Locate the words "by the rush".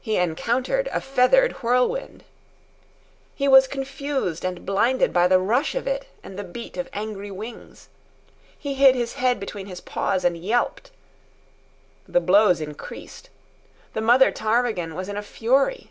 5.12-5.74